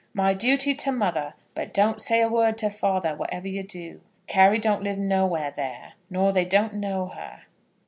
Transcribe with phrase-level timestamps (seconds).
[0.15, 4.01] My duty to mother, but don't say a word to father, whatever you do.
[4.25, 7.43] Carry don't live nowhere there, nor they don't know her.